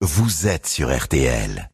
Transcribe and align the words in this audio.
vous 0.00 0.46
êtes 0.46 0.68
sur 0.68 0.96
RTL. 0.96 1.70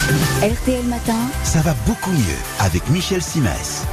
RTL 0.00 0.84
Matin, 0.86 1.28
Ça 1.44 1.60
va 1.60 1.74
beaucoup 1.86 2.10
mieux 2.10 2.38
avec 2.60 2.88
Michel 2.88 3.20
Simès. 3.22 3.84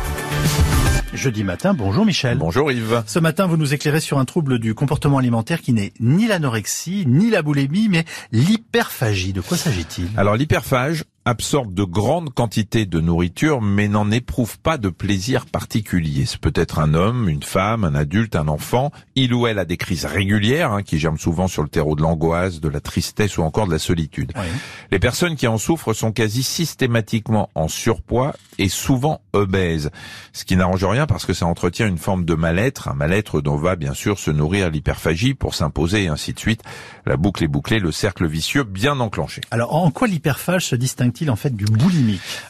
Jeudi 1.14 1.44
matin, 1.44 1.74
bonjour 1.74 2.06
Michel. 2.06 2.38
Bonjour 2.38 2.72
Yves. 2.72 3.04
Ce 3.06 3.20
matin, 3.20 3.46
vous 3.46 3.58
nous 3.58 3.74
éclairez 3.74 4.00
sur 4.00 4.20
un 4.20 4.26
trouble 4.26 4.58
du 4.58 4.74
comportement 4.74 5.18
alimentaire 5.18 5.62
qui 5.62 5.74
n'est 5.74 5.94
ni 6.00 6.28
l'anorexie, 6.28 7.04
ni 7.06 7.30
la 7.30 7.42
boulimie, 7.42 7.90
mais 7.90 8.06
l'hyperphagie. 8.32 9.34
De 9.34 9.42
quoi 9.42 9.58
s'agit-il? 9.58 10.08
Alors 10.16 10.38
l'hyperphage 10.38 11.04
absorbe 11.26 11.74
de 11.74 11.84
grandes 11.84 12.34
quantités 12.34 12.86
de 12.86 13.00
nourriture 13.00 13.62
mais 13.62 13.88
n'en 13.88 14.12
éprouve 14.12 14.60
pas 14.60 14.78
de 14.78 14.90
plaisir 14.90 15.46
particulier. 15.46 16.26
C'est 16.26 16.40
peut-être 16.40 16.80
un 16.80 16.94
homme, 16.94 17.30
une 17.30 17.44
femme, 17.44 17.84
un 17.84 17.96
adulte, 17.96 18.36
un 18.36 18.48
enfant. 18.48 18.92
Il 19.16 19.34
ou 19.34 19.48
elle 19.48 19.60
a 19.60 19.66
des 19.66 19.78
crises 19.78 20.06
régulières 20.06 20.72
hein, 20.72 20.84
qui 20.84 21.00
germent 21.00 21.18
souvent 21.18 21.48
sur 21.48 21.64
le 21.64 21.70
terreau 21.70 21.96
de 21.96 22.02
l'angoisse, 22.02 22.60
de 22.60 22.70
la 22.70 22.82
tristesse 22.82 23.38
ou 23.38 23.44
encore 23.44 23.68
de 23.68 23.72
la 23.72 23.80
solitude. 23.80 24.34
Oui. 24.36 24.46
Les 24.92 25.00
personnes 25.00 25.36
qui 25.36 25.48
en 25.48 25.58
souffrent 25.58 25.94
sont 25.94 26.12
quasi 26.12 26.44
systématiquement 26.44 27.50
en 27.56 27.68
surpoids 27.68 28.36
et 28.58 28.70
souvent 28.70 29.22
obèses, 29.34 29.90
ce 30.32 30.46
qui 30.46 30.56
n'arrange 30.56 30.84
rien 30.86 31.06
parce 31.08 31.26
que 31.26 31.34
ça 31.34 31.46
entretient 31.46 31.88
une 31.88 31.98
forme 31.98 32.26
de 32.26 32.36
mal-être, 32.36 32.90
un 32.90 32.94
mal-être 32.94 33.42
dont 33.42 33.56
va 33.56 33.76
bien 33.76 33.94
sûr 33.94 34.20
se 34.20 34.32
nourrir 34.32 34.70
l'hyperphagie 34.70 35.34
pour 35.34 35.56
s'imposer 35.56 36.04
et 36.04 36.08
ainsi 36.08 36.34
de 36.34 36.40
suite. 36.40 36.62
La 37.06 37.18
boucle 37.18 37.44
est 37.44 37.48
bouclée, 37.48 37.80
le 37.80 37.92
cercle 37.92 38.28
vicieux 38.28 38.64
bien 38.64 39.00
enclenché. 39.00 39.42
Alors, 39.52 39.76
en 39.76 39.92
quoi 39.92 40.08
l'hyperphage 40.08 40.68
se 40.68 40.76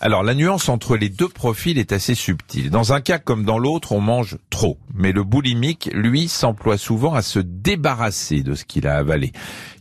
Alors 0.01 0.23
la 0.23 0.33
nuance 0.33 0.69
entre 0.69 0.97
les 0.97 1.09
deux 1.09 1.27
profils 1.27 1.77
est 1.77 1.91
assez 1.91 2.15
subtile. 2.15 2.69
Dans 2.69 2.93
un 2.93 3.01
cas 3.01 3.19
comme 3.19 3.45
dans 3.45 3.59
l'autre, 3.59 3.91
on 3.91 4.01
mange 4.01 4.37
trop. 4.49 4.77
Mais 4.93 5.11
le 5.11 5.23
boulimique, 5.23 5.89
lui, 5.93 6.27
s'emploie 6.27 6.77
souvent 6.77 7.13
à 7.13 7.21
se 7.21 7.39
débarrasser 7.39 8.41
de 8.43 8.55
ce 8.55 8.65
qu'il 8.65 8.87
a 8.87 8.95
avalé. 8.95 9.31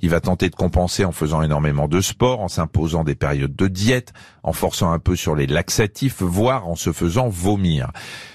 Il 0.03 0.11
va 0.11 0.21
tenter 0.21 0.51
de 0.51 0.55
compenser 0.55 1.05
en 1.05 1.13
faisant 1.13 1.43
énormément 1.43 1.89
de 1.89 2.01
sport, 2.01 2.41
en 2.41 2.49
s'imposant 2.49 3.05
des 3.05 3.15
périodes 3.15 3.55
de 3.55 3.69
diète, 3.69 4.13
en 4.43 4.53
forçant 4.53 4.93
un 4.93 4.99
peu 4.99 5.17
sur 5.17 5.35
les 5.35 5.47
laxatifs, 5.47 6.23
voire 6.23 6.69
en 6.69 6.77
se 6.77 6.93
faisant 6.93 7.29
vomir. 7.29 7.91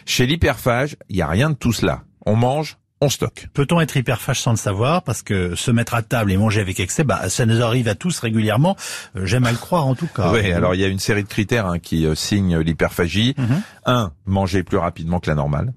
Chez 0.05 0.25
l'hyperphage, 0.25 0.95
il 1.09 1.17
n'y 1.17 1.21
a 1.21 1.27
rien 1.27 1.49
de 1.49 1.55
tout 1.55 1.73
cela. 1.73 2.03
On 2.25 2.35
mange, 2.35 2.77
on 3.01 3.09
stocke. 3.09 3.47
Peut-on 3.53 3.79
être 3.79 3.95
hyperphage 3.95 4.41
sans 4.41 4.51
le 4.51 4.57
savoir 4.57 5.03
Parce 5.03 5.21
que 5.21 5.55
se 5.55 5.71
mettre 5.71 5.93
à 5.93 6.01
table 6.01 6.31
et 6.31 6.37
manger 6.37 6.61
avec 6.61 6.79
excès, 6.79 7.03
bah, 7.03 7.29
ça 7.29 7.45
nous 7.45 7.61
arrive 7.61 7.87
à 7.87 7.95
tous 7.95 8.19
régulièrement. 8.19 8.75
Euh, 9.15 9.25
J'aime 9.25 9.45
à 9.45 9.51
le 9.51 9.57
croire 9.57 9.85
en 9.85 9.95
tout 9.95 10.07
cas. 10.07 10.31
Oui, 10.31 10.51
alors 10.51 10.73
il 10.73 10.81
y 10.81 10.83
a 10.83 10.87
une 10.87 10.99
série 10.99 11.23
de 11.23 11.27
critères 11.27 11.67
hein, 11.67 11.79
qui 11.79 12.05
euh, 12.05 12.15
signent 12.15 12.59
l'hyperphagie. 12.59 13.35
Mhm. 13.37 13.61
Un, 13.85 14.11
manger 14.25 14.63
plus 14.63 14.77
rapidement 14.77 15.19
que 15.19 15.29
la 15.29 15.35
normale. 15.35 15.73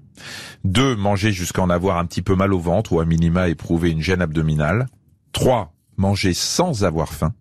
Deux, 0.63 0.95
manger 0.95 1.31
jusqu'à 1.31 1.61
en 1.61 1.69
avoir 1.69 1.97
un 1.97 2.05
petit 2.05 2.21
peu 2.21 2.35
mal 2.35 2.53
au 2.53 2.59
ventre 2.59 2.93
ou 2.93 2.99
à 2.99 3.05
minima 3.05 3.49
éprouver 3.49 3.91
une 3.91 4.01
gêne 4.01 4.21
abdominale. 4.21 4.87
Trois, 5.31 5.73
manger 5.97 6.33
sans 6.33 6.83
avoir 6.83 7.13
faim. 7.13 7.33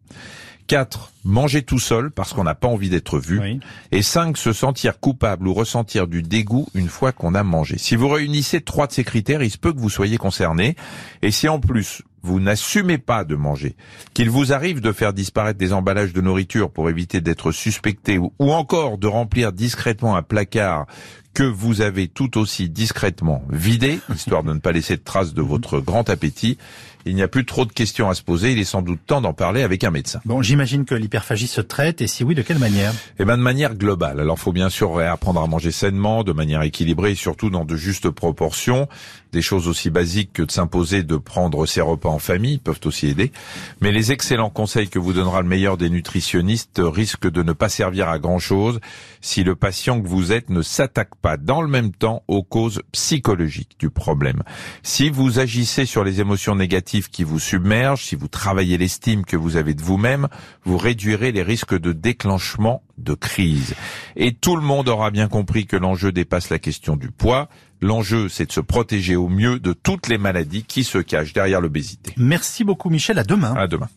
Quatre, 0.71 1.11
manger 1.25 1.63
tout 1.63 1.81
seul 1.81 2.13
parce 2.13 2.33
qu'on 2.33 2.45
n'a 2.45 2.55
pas 2.55 2.69
envie 2.69 2.91
d'être 2.91 3.19
vu. 3.19 3.41
Oui. 3.41 3.59
Et 3.91 4.03
cinq, 4.03 4.37
se 4.37 4.53
sentir 4.53 5.01
coupable 5.01 5.49
ou 5.49 5.53
ressentir 5.53 6.07
du 6.07 6.23
dégoût 6.23 6.69
une 6.77 6.87
fois 6.87 7.11
qu'on 7.11 7.35
a 7.35 7.43
mangé. 7.43 7.77
Si 7.77 7.97
vous 7.97 8.07
réunissez 8.07 8.61
trois 8.61 8.87
de 8.87 8.93
ces 8.93 9.03
critères, 9.03 9.43
il 9.43 9.51
se 9.51 9.59
peut 9.59 9.73
que 9.73 9.81
vous 9.81 9.91
soyez 9.91 10.17
concerné. 10.17 10.77
Et 11.23 11.33
si 11.33 11.49
en 11.49 11.59
plus, 11.59 12.03
vous 12.23 12.39
n'assumez 12.39 12.99
pas 12.99 13.25
de 13.25 13.35
manger, 13.35 13.75
qu'il 14.15 14.31
vous 14.31 14.53
arrive 14.53 14.81
de 14.81 14.93
faire 14.93 15.13
disparaître 15.13 15.59
des 15.59 15.73
emballages 15.73 16.13
de 16.13 16.21
nourriture 16.21 16.71
pour 16.71 16.89
éviter 16.89 17.21
d'être 17.21 17.51
suspecté 17.51 18.19
ou, 18.19 18.33
ou 18.39 18.53
encore 18.53 18.97
de 18.97 19.09
remplir 19.09 19.53
discrètement 19.53 20.15
un 20.15 20.23
placard 20.23 20.87
que 21.35 21.43
vous 21.43 21.81
avez 21.81 22.09
tout 22.09 22.39
aussi 22.39 22.69
discrètement 22.69 23.43
vidé, 23.51 24.01
histoire 24.15 24.43
de 24.43 24.53
ne 24.53 24.59
pas 24.59 24.73
laisser 24.73 24.97
de 24.97 25.03
traces 25.03 25.35
de 25.35 25.43
votre 25.43 25.81
grand 25.81 26.09
appétit, 26.11 26.59
il 27.07 27.15
n'y 27.15 27.23
a 27.23 27.29
plus 27.29 27.47
trop 27.47 27.65
de 27.65 27.73
questions 27.73 28.11
à 28.11 28.15
se 28.15 28.23
poser, 28.23 28.53
il 28.53 28.59
est 28.59 28.65
sans 28.65 28.83
doute 28.83 29.01
temps 29.07 29.21
d'en 29.21 29.33
parler 29.33 29.63
avec 29.63 29.85
un 29.85 29.91
médecin. 29.91 30.21
Bon, 30.27 30.43
j'imagine 30.43 30.85
que 30.85 30.95
l'hyperphagie 30.95 31.47
se 31.47 31.61
traite, 31.61 32.03
et 32.03 32.07
si 32.07 32.25
oui, 32.25 32.35
de 32.35 32.43
quelle 32.43 32.59
manière? 32.59 32.93
Eh 33.19 33.25
ben 33.25 33.39
de 33.39 33.43
manière 33.43 33.75
globale. 33.75 34.21
Alors 34.21 34.39
faut 34.39 34.53
bien 34.53 34.69
sûr 34.69 34.95
réapprendre 34.95 35.41
à 35.41 35.47
manger 35.47 35.71
sainement, 35.71 36.25
de 36.25 36.33
manière 36.33 36.63
équilibrée 36.63 37.13
et 37.13 37.15
surtout 37.15 37.49
dans 37.49 37.65
de 37.65 37.77
justes 37.77 38.11
proportions. 38.11 38.89
Des 39.33 39.43
choses 39.43 39.69
aussi 39.69 39.91
basiques 39.91 40.33
que 40.33 40.43
de 40.43 40.51
s'imposer 40.51 41.03
de 41.03 41.17
prendre 41.17 41.65
ses 41.65 41.81
repas 41.81 42.09
en 42.09 42.19
famille 42.19 42.59
peuvent 42.59 42.81
aussi 42.85 43.07
aider. 43.07 43.33
Mais 43.81 43.93
les 43.93 44.13
excellents 44.13 44.51
conseils 44.51 44.89
que 44.89 44.99
vous 44.99 45.13
donnera 45.13 45.41
le 45.41 45.49
meilleur 45.49 45.77
des 45.77 45.89
nutritionnistes 45.89 46.83
risquent 46.85 47.31
de 47.31 47.43
ne 47.43 47.53
pas 47.53 47.69
servir 47.69 48.09
à 48.09 48.19
grand 48.19 48.41
chose 48.41 48.81
si 49.21 49.45
le 49.45 49.55
patient 49.55 50.01
que 50.01 50.09
vous 50.09 50.33
êtes 50.33 50.51
ne 50.51 50.63
s'attaque 50.63 51.15
pas 51.21 51.37
dans 51.37 51.63
le 51.63 51.69
même 51.69 51.93
temps 51.93 52.23
aux 52.29 52.43
causes 52.43 52.83
psychologiques 52.93 53.77
du 53.79 53.91
problème. 53.91 54.43
Si 54.83 55.11
vous 55.11 55.39
agissez 55.39 55.87
sur 55.87 56.05
les 56.05 56.21
émotions 56.21 56.55
négatives 56.55 57.11
qui 57.11 57.25
vous 57.25 57.39
submergent, 57.39 58.05
si 58.05 58.17
vous 58.17 58.29
travaillez 58.29 58.79
l'estime 58.79 59.25
que 59.25 59.37
vous 59.37 59.57
avez 59.57 59.75
de 59.75 59.83
vous-même, 59.83 60.29
vous 60.65 60.79
réduirez 60.79 61.33
les 61.33 61.43
risques 61.43 61.79
de 61.79 61.93
déclenchement 61.93 62.83
de 62.99 63.15
crise. 63.15 63.75
Et 64.17 64.33
tout 64.33 64.57
le 64.57 64.63
monde 64.63 64.89
aura 64.89 65.11
bien 65.11 65.29
compris 65.29 65.67
que 65.67 65.77
l'enjeu 65.77 66.13
dépasse 66.13 66.51
la 66.51 66.59
question 66.59 66.97
du 66.97 67.11
poids. 67.11 67.49
L'enjeu, 67.81 68.29
c'est 68.29 68.47
de 68.47 68.53
se 68.53 68.61
protéger 68.61 69.17
au 69.17 69.29
mieux 69.29 69.59
de 69.59 69.73
toutes 69.73 70.09
les 70.09 70.19
maladies 70.19 70.65
qui 70.65 70.85
se 70.85 70.99
cachent 70.99 71.33
derrière 71.33 71.61
l'obésité. 71.61 72.13
Merci 72.17 72.65
beaucoup 72.65 72.91
Michel, 72.91 73.19
à 73.19 73.25
demain. 73.25 73.55
À 73.55 73.67
demain. 73.67 73.89